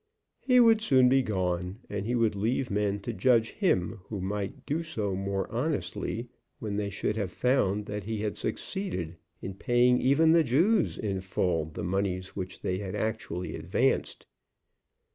[0.39, 4.65] He would soon be gone, and he would leave men to judge him who might
[4.65, 6.27] do so the more honestly
[6.57, 11.21] when they should have found that he had succeeded in paying even the Jews in
[11.21, 14.25] full the moneys which they had actually advanced.